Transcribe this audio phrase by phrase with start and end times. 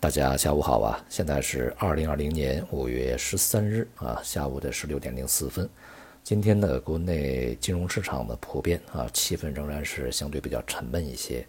[0.00, 1.04] 大家下午好啊！
[1.08, 5.68] 现在是二零二零年五月十三日啊，下午的十六点零四分。
[6.22, 11.44] 今天的国内金融市场的，普遍啊气氛仍然是相对比较沉闷一些。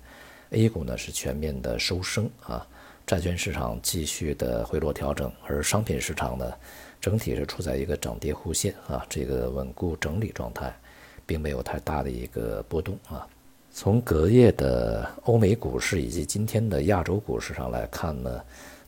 [0.50, 2.66] A 股呢是全面的收升啊，
[3.06, 6.52] 债券市场继续的回落调整，而商品市场呢
[7.00, 10.76] 整体是处在一个涨跌互现啊这个稳固整理状态，
[11.24, 13.28] 并没有太大的一个波动啊。
[13.72, 18.42] 从隔夜的欧美股市以及今天的亚洲股市上来看呢，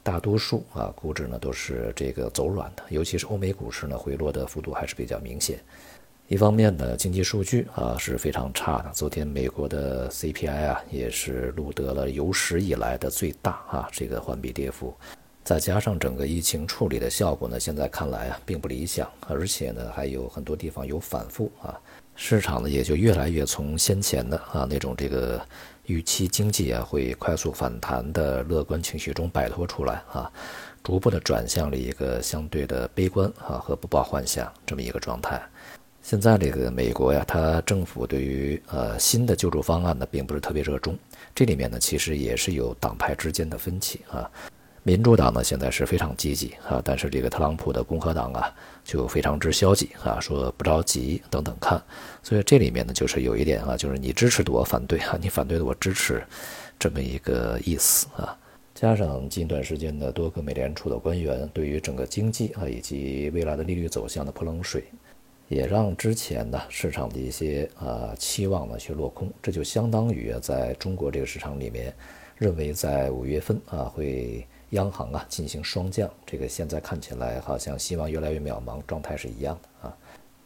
[0.03, 5.59] 大多数啊股指呢都是这个走软的，尤其是欧美股市呢回落的幅度还是比较明显。
[6.27, 14.93] 一方面呢，经济数据啊是非常差的，昨天美国的 CPI 啊也是录得了有史以来的最大啊这个环比跌幅，
[15.43, 21.79] 再加上整个疫情处理的效果呢，现在看来啊并不理想，而且呢还有很多地方有反复啊。
[22.23, 25.43] 市场呢也就越来越从先前的啊那种这个
[25.87, 30.31] 预期经济啊会快速反弹的乐观情绪中摆脱出来啊，
[30.83, 35.41] 逐步的转向了一个相对的悲观啊和不抱幻想这么一个状态。
[36.03, 40.95] 现在这个美国呀，它政府对于呃新的救助方案呢并不是特别热衷，
[41.33, 44.29] 这里面呢其实也是有党派之间的分歧啊。
[44.83, 48.51] 民主党呢现在是非常积极啊，但是这个特朗普的共和党啊
[48.83, 51.79] 就非常之消极啊，说不着急等等看，
[52.23, 56.23] 所以这里面呢就是有一点啊，就是你支持的我反对啊，你反对的我支持，
[56.79, 58.35] 这么一个意思啊。
[58.73, 64.85] 加上近段时间的多个美联储的官员对于整个经济啊以及未来的利率走向的泼冷水，
[65.47, 71.93] 也让之前呢市场的一些啊期望呢去落空，这就相当于在中国这个市场里面
[72.35, 74.43] 认为在五月份啊会。
[74.71, 79.97] 央行啊进行双降，这个现在看起来好像希望越来越渺茫，状态是一样的啊。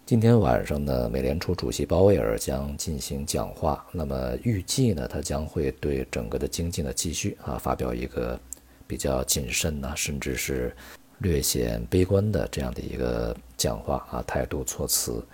[0.05, 8.39] 今天晚上呢，美联储主席鲍威尔将进行讲话，那么预计呢，他将会对整个的经济呢继续啊发表一个
[8.85, 10.75] 比较谨慎呢，甚至是
[11.19, 15.25] 略显悲观的这样的一个讲话啊，态度措辞。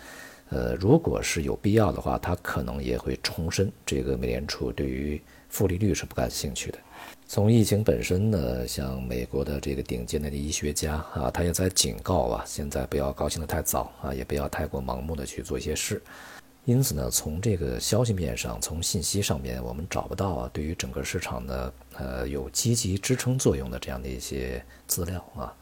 [0.49, 6.77] 呃，如果是有必要的话，他可能也会重申这个美联储对于负利率是不感兴趣的。
[7.33, 16.03] 从疫情本身呢，像美国的这个顶尖的医学家啊，他也在警告啊，现在不要高兴的太早啊，也不要太过盲目的去做一些事。
[16.65, 25.55] 因此呢，从这个消息面上，从信息上面，我们找不到啊，对于整个市场呢，呃，有积极支撑作用的这样的一些资料啊。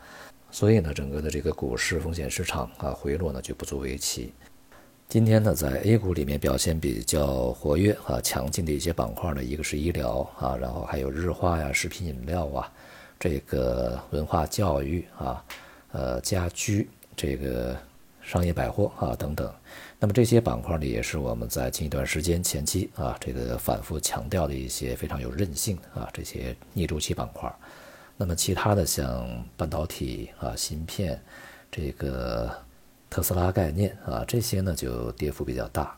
[0.49, 4.33] 所以呢，整个的这个股市风险市场啊，回落呢就不足为奇。
[5.09, 12.71] 今天呢，在 A 股里面表现比较活跃啊、强劲的一些板块呢，一个是医疗啊，然后还有日化呀、食品饮料啊，
[13.19, 15.43] 这个文化教育啊，
[15.93, 17.75] 呃，家居这个
[18.21, 19.51] 商业百货啊等等。
[19.99, 27.51] 那么这些板块呢，也是我们在近一段时间前期啊，这个反复强调的一些非常有韧性啊这些逆周期板块。
[28.15, 29.27] 那么其他的像
[29.57, 31.19] 半导体啊、芯片
[31.71, 32.55] 这个。
[33.09, 35.97] 特斯拉概念啊，这些呢就跌幅比较大，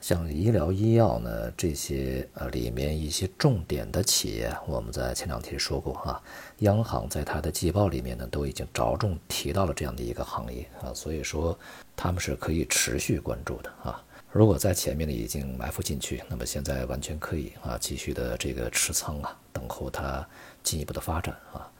[0.00, 6.22] 像医疗医药呢这些呃里面一些重点的企业，我们在前两天说过啊，
[6.60, 11.56] 央行在它的季报里面呢都已经着重提到了这样的一个行业啊，所以说
[11.94, 14.02] 他们是可以持续关注的啊。
[14.32, 20.26] 如果在前面呢已经埋伏进去，那么现在完全可以啊继续的这个持仓啊，等候它
[20.62, 21.70] 进一步的发展啊。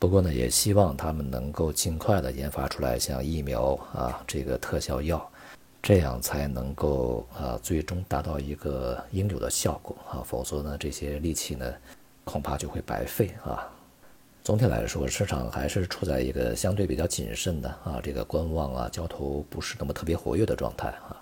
[0.00, 5.30] 不过呢，也希望他们能够尽快的研发出来像疫苗啊，这个特效药，
[5.82, 11.70] 这样才能够啊最终达到一个应有的效果啊，否则呢，这些力气呢
[12.24, 13.68] 恐怕就会白费啊。
[14.42, 21.14] 总体来说，市场还是处在一个相对比较谨慎的啊，这个观望啊，交投不是那么特别活跃的状态啊。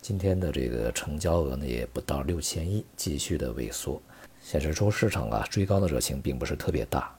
[0.00, 4.00] 今天的这个成交额呢也不到六千亿，继续的萎缩，
[4.42, 7.14] 显示出市场啊追高的热情并不是特别大。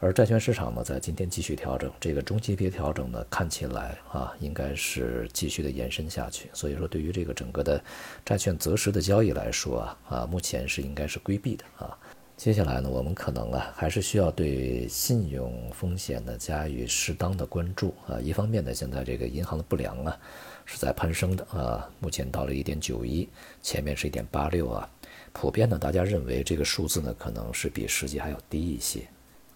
[0.00, 6.50] 而债券市场呢，在今天继续调整，这个中级别调整呢，看起来啊，应该是继续的延伸下去。
[6.52, 7.82] 所以说，对于这个整个的
[8.24, 11.96] 债券择时的交易来说啊，啊，目前是应该是规避的啊。
[12.36, 18.20] 接下来呢，我们可能啊，还是需要对信用风险呢加以适当的关注啊。
[18.20, 20.18] 一方面呢，现在这个银行的不良啊
[20.66, 23.26] 是在攀升的啊，目前到了一点九一，
[23.62, 24.90] 前面是一点八六啊，
[25.32, 29.00] 普遍呢，大家认为这个数字呢可能是比实际还要低一些。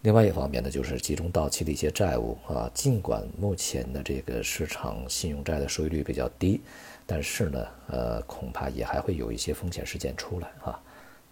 [0.02, 6.60] 另外一方面呢，就是集中到期的一些债务啊，尽管目前的这个市场信用债的收益率比较低，
[7.04, 10.80] 但是呢，呃，恐怕也还会有一些风险事件出来啊。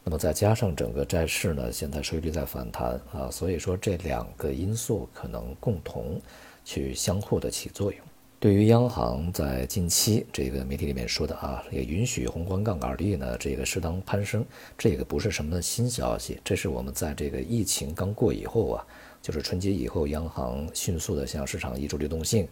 [0.02, 6.20] 那么再加上整个债市呢，现在收益率在反弹啊，所以说这两个因素可能共同
[6.64, 8.00] 去相互的起作用。
[8.46, 14.46] 对于央行在近期这个媒体里面说的啊，也允许宏观杠杆率呢这个适当攀升，
[14.78, 18.86] 这个不是什么新消息，这是我们在这个疫情刚过以后啊，
[19.20, 22.46] 就是春节以后，央行迅速的向市场移出流动性，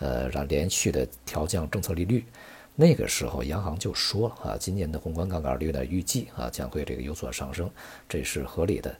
[0.00, 2.26] 呃，让连续的调降政策利率，
[2.74, 7.70] 那个时候央行就说了啊，今年的宏观杠杆率呢预计啊将会这个有所上升，
[8.06, 8.94] 这是合理的，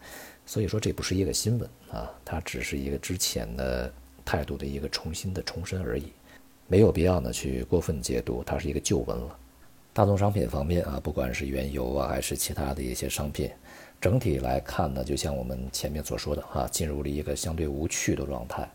[0.46, 3.92] 所以说这不是一个新闻啊，它只是一个之前的
[4.24, 6.10] 态度的一个重新的重申而已。
[6.70, 9.38] 没有必要呢去过分解读，它是一个旧闻了。
[9.94, 13.50] 大宗商品方面啊，不管是原油啊，还是其他的一些商品，
[13.98, 18.68] 整体来看呢，就像我们前面所说的啊，进入了一个相对无趣的状态。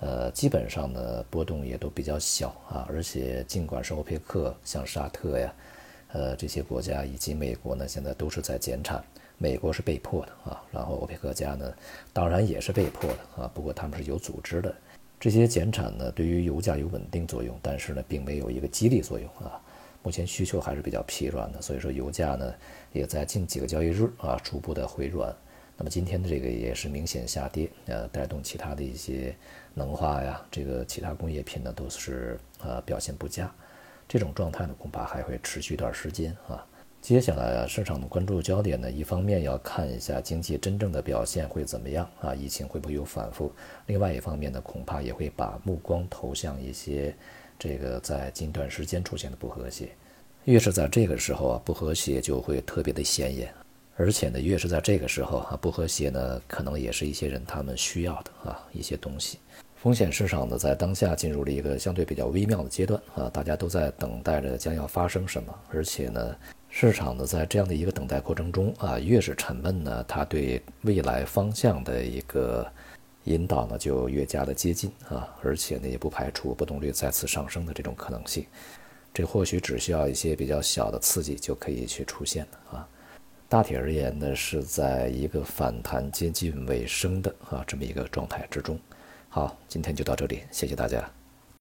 [0.00, 5.54] 呃，基本上呢波动也都比较小啊，而且尽管是欧佩克，像沙特呀，
[6.12, 9.02] 呃这些国家以及美国呢，现在都是在减产，
[9.38, 11.72] 美国是被迫的啊，然后欧佩克家呢，
[12.12, 14.74] 当然也是被迫的啊，不过他们是有组织的。
[15.20, 19.60] 这些减产呢，对于油价有稳定作用，但是呢，并没有一个激励作用啊。
[20.02, 22.54] 目前需求还是比较疲软的，所以说油价呢，
[22.90, 25.30] 也在近几个交易日啊，逐步的回软。
[25.76, 29.36] 那么今天的这个也是明显下跌，呃，带动其他的一些
[29.74, 33.52] 能化呀，这个其他工业品呢，都是呃表现不佳。
[34.08, 36.66] 这种状态呢，恐怕还会持续一段时间啊。
[37.00, 43.50] 接下来啊，市场的关注焦点呢，一方面要看一下经济真正的表现会怎么样啊，疫情会不会有反复；
[43.86, 47.14] 另外一方面呢，恐怕也会把目光投向一些
[47.58, 49.88] 这个在近段时间出现的不和谐。
[50.44, 53.52] 越是在这个时候啊，不和谐就会特别的显眼，
[53.96, 59.38] 而且呢，越是在这个时候啊，不和谐呢，可能也是一些人他们需要的啊一些东西。
[59.76, 66.36] 风险市场呢，在当下进入了一个相对比较微妙的阶段啊，大家都在等待着将要发生什么，而且呢。
[66.70, 72.66] 市场呢，在这样的一个等待过程中啊，越是沉闷呢，它对未来方向的一个
[73.24, 78.46] 引导呢，就越加的接近啊，而且呢，也不排除波动率再次上升的这种可能性。
[79.12, 82.88] 这或许只需要一些比较小的刺激就可以去出现的啊。
[83.48, 88.78] 大体而言呢，是在一个反弹接近尾声的啊这么一个状态之中。
[89.28, 91.19] 好，今天就到这里，谢谢大家。